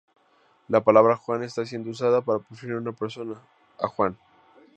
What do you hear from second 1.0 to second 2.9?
"Juan" está siendo "usada" para referir a